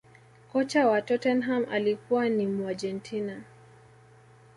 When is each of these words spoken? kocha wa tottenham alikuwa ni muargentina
kocha 0.51 0.87
wa 0.87 1.01
tottenham 1.01 1.65
alikuwa 1.71 2.29
ni 2.29 2.47
muargentina 2.47 3.41